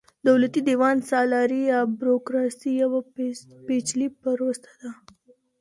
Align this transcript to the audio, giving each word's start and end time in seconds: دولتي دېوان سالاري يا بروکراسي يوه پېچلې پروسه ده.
دولتي 0.27 0.59
دېوان 0.67 0.97
سالاري 1.09 1.61
يا 1.71 1.79
بروکراسي 1.99 2.71
يوه 2.81 2.99
پېچلې 3.65 4.07
پروسه 4.21 4.69
ده. 4.81 4.91